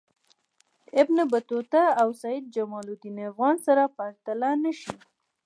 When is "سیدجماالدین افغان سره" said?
2.21-3.83